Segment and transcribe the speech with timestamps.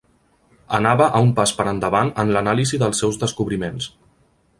[0.77, 3.91] Anava un pas per endavant en l'anàlisi dels seus descobriments.